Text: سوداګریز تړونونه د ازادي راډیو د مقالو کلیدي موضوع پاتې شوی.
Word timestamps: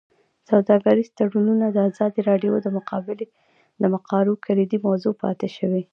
سوداګریز 0.49 1.09
تړونونه 1.19 1.65
د 1.71 1.77
ازادي 1.89 2.21
راډیو 2.29 2.53
د 3.81 3.83
مقالو 3.95 4.33
کلیدي 4.45 4.77
موضوع 4.87 5.13
پاتې 5.23 5.47
شوی. 5.57 5.83